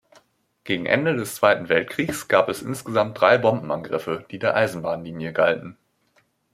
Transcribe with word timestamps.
Gegen 0.63 0.87
Ende 0.87 1.15
des 1.15 1.35
Zweiten 1.35 1.69
Weltkrieges 1.69 2.27
gab 2.27 2.49
es 2.49 2.63
insgesamt 2.63 3.21
drei 3.21 3.37
Bombenangriffe, 3.37 4.25
die 4.31 4.39
der 4.39 4.55
Eisenbahnlinie 4.55 5.31
galten. 5.31 5.77